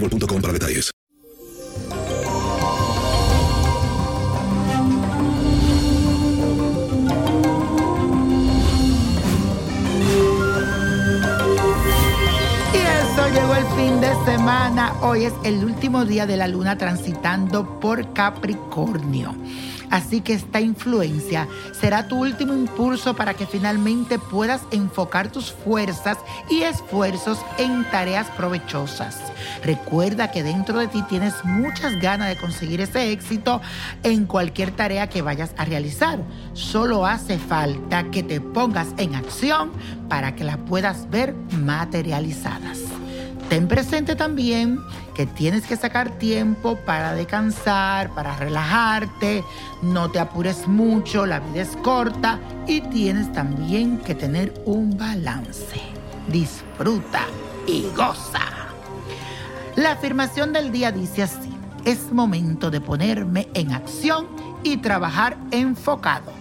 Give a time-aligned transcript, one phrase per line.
[0.00, 0.90] boostmobile.com para detalles.
[12.72, 14.94] Y eso llegó el fin de semana.
[15.02, 19.34] Hoy es el último día de la luna transitando por Capricornio.
[19.90, 26.18] Así que esta influencia será tu último impulso para que finalmente puedas enfocar tus fuerzas
[26.50, 29.20] y esfuerzos en tareas provechosas.
[29.62, 33.60] Recuerda que dentro de ti tienes muchas ganas de conseguir ese éxito
[34.02, 36.18] en cualquier tarea que vayas a realizar.
[36.52, 39.70] Solo hace falta que te pongas en acción
[40.08, 42.85] para que las puedas ver materializadas.
[43.48, 44.80] Ten presente también
[45.14, 49.44] que tienes que sacar tiempo para descansar, para relajarte,
[49.82, 55.80] no te apures mucho, la vida es corta y tienes también que tener un balance.
[56.26, 57.22] Disfruta
[57.68, 58.40] y goza.
[59.76, 61.54] La afirmación del día dice así,
[61.84, 64.26] es momento de ponerme en acción
[64.64, 66.32] y trabajar enfocado.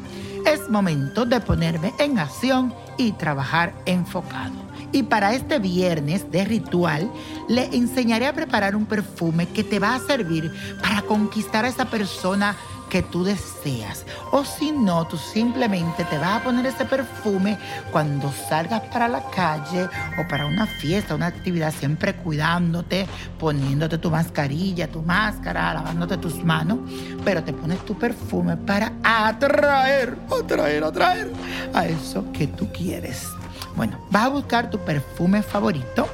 [0.43, 4.64] Es momento de ponerme en acción y trabajar enfocado.
[4.95, 7.11] Y para este viernes de ritual,
[7.49, 10.49] le enseñaré a preparar un perfume que te va a servir
[10.81, 12.55] para conquistar a esa persona
[12.89, 14.05] que tú deseas.
[14.31, 17.57] O si no, tú simplemente te vas a poner ese perfume
[17.91, 23.05] cuando salgas para la calle o para una fiesta, una actividad, siempre cuidándote,
[23.37, 26.79] poniéndote tu mascarilla, tu máscara, lavándote tus manos,
[27.25, 31.33] pero te pones tu perfume para atraer, atraer, atraer
[31.73, 33.27] a eso que tú quieres.
[33.75, 36.07] Bueno, vas a buscar tu perfume favorito,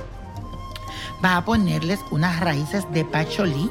[1.22, 3.69] vas a ponerles unas raíces de pacholí,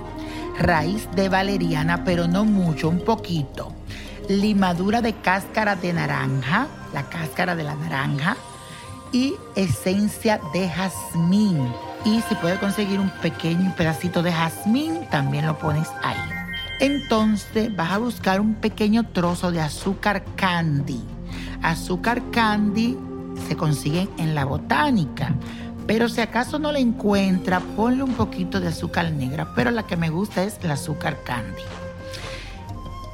[0.59, 3.73] raíz de valeriana, pero no mucho, un poquito.
[4.29, 8.37] Limadura de cáscara de naranja, la cáscara de la naranja.
[9.13, 11.73] Y esencia de jazmín.
[12.05, 16.17] Y si puedes conseguir un pequeño pedacito de jazmín, también lo pones ahí.
[16.79, 21.03] Entonces vas a buscar un pequeño trozo de azúcar candy.
[21.61, 22.97] Azúcar candy
[23.47, 25.35] se consigue en la botánica.
[25.87, 29.53] Pero si acaso no la encuentra, ponle un poquito de azúcar negra.
[29.55, 31.63] Pero la que me gusta es el azúcar candy.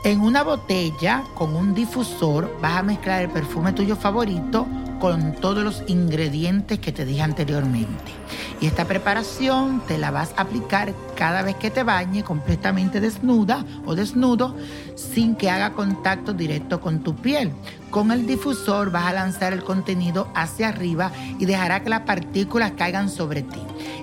[0.04, 4.66] En una botella con un difusor vas a mezclar el perfume tuyo favorito
[4.98, 8.12] con todos los ingredientes que te dije anteriormente.
[8.60, 13.64] Y esta preparación te la vas a aplicar cada vez que te bañe completamente desnuda
[13.84, 14.56] o desnudo
[14.94, 17.52] sin que haga contacto directo con tu piel.
[17.90, 22.72] Con el difusor vas a lanzar el contenido hacia arriba y dejará que las partículas
[22.76, 23.60] caigan sobre ti.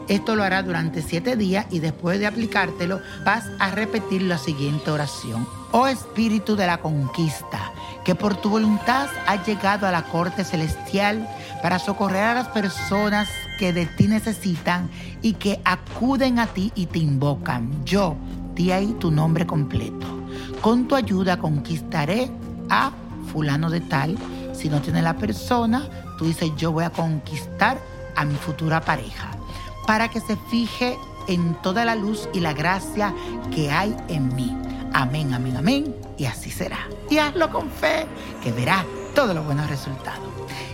[0.08, 4.92] Esto lo hará durante siete días y después de aplicártelo vas a repetir la siguiente
[4.92, 5.48] oración.
[5.72, 7.72] Oh Espíritu de la conquista,
[8.04, 11.28] que por tu voluntad has llegado a la corte celestial
[11.62, 14.90] para socorrer a las personas que de ti necesitan
[15.22, 17.86] y que acuden a ti y te invocan.
[17.86, 18.16] Yo,
[18.54, 20.06] di ahí tu nombre completo.
[20.62, 22.30] Con tu ayuda conquistaré
[22.70, 22.92] a
[23.32, 24.18] fulano de tal.
[24.54, 25.88] Si no tiene la persona,
[26.18, 27.80] tú dices, yo voy a conquistar
[28.16, 29.32] a mi futura pareja.
[29.86, 30.98] Para que se fije
[31.28, 33.14] en toda la luz y la gracia
[33.54, 34.56] que hay en mí.
[34.94, 35.96] Amén, amén, amén.
[36.18, 36.88] Y así será.
[37.10, 38.06] Y hazlo con fe,
[38.44, 38.86] que verás
[39.16, 40.24] todos los buenos resultados.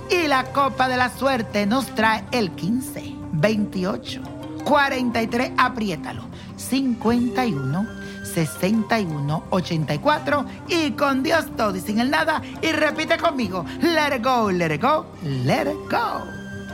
[0.09, 4.21] Y la copa de la suerte nos trae el 15, 28,
[4.63, 6.23] 43, apriétalo,
[6.57, 7.87] 51,
[8.33, 12.41] 61, 84 y con Dios todo y sin el nada.
[12.61, 16.38] Y repite conmigo, let it go, let it go, let it go.